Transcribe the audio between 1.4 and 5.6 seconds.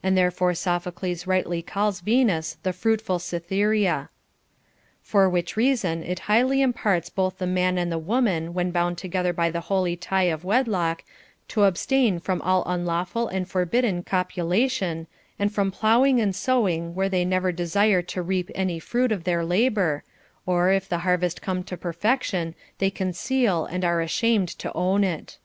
calls Venus the fruitful Cytberea. For which